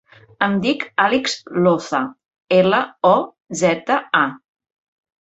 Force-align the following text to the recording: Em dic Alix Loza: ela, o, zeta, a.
Em 0.45 0.53
dic 0.63 0.85
Alix 1.03 1.35
Loza: 1.59 2.01
ela, 2.59 2.83
o, 3.13 3.15
zeta, 3.65 4.03
a. 4.25 4.27